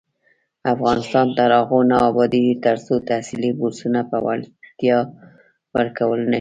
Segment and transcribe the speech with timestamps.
[0.73, 4.97] افغانستان تر هغو نه ابادیږي، ترڅو تحصیلي بورسونه په وړتیا
[5.75, 6.29] ورکړل نشي.